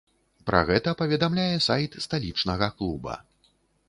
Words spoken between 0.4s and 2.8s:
Пра гэта паведамляе сайт сталічнага